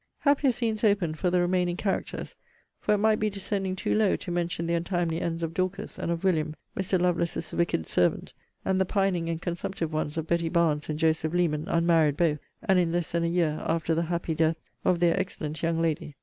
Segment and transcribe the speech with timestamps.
[0.21, 2.35] Happier scenes open for the remaining characters;
[2.79, 6.09] for it might be descending too low to mention the untimely ends of Dorcas, and
[6.11, 6.99] of William, Mr.
[6.99, 8.33] Lovelace's wicked servant;
[8.65, 12.79] and the pining and consumptive one's of Betty Barnes and Joseph Leman, unmarried both, and
[12.79, 16.15] in less than a year after the happy death of their excellent young lady.